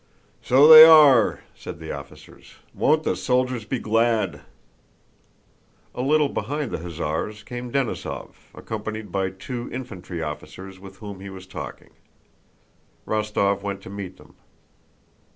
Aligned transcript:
"So 0.41 0.65
they 0.67 0.83
are!" 0.83 1.41
said 1.55 1.77
the 1.77 1.91
officers. 1.91 2.55
"Won't 2.73 3.03
the 3.03 3.15
soldiers 3.15 3.65
be 3.65 3.77
glad!" 3.77 4.41
A 5.93 6.01
little 6.01 6.27
behind 6.27 6.71
the 6.71 6.79
hussars 6.79 7.43
came 7.43 7.71
Denísov, 7.71 8.31
accompanied 8.55 9.11
by 9.11 9.29
two 9.29 9.69
infantry 9.71 10.23
officers 10.23 10.79
with 10.79 10.95
whom 10.97 11.19
he 11.19 11.29
was 11.29 11.45
talking. 11.45 11.91
Rostóv 13.05 13.61
went 13.61 13.83
to 13.83 13.91
meet 13.91 14.17
them. 14.17 14.33